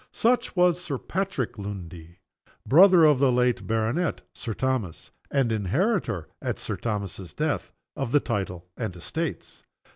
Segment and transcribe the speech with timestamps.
[0.11, 2.17] Such was Sir Patrick Lundie;
[2.65, 8.19] brother of the late baronet, Sir Thomas; and inheritor, at Sir Thomas's death, of the
[8.19, 9.63] title and estates.